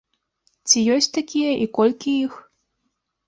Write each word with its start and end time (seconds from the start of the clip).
Ці 0.69 0.77
ёсць 0.93 1.09
такія 1.17 1.51
і 1.65 1.67
колькі 1.79 2.11
іх? 2.25 2.33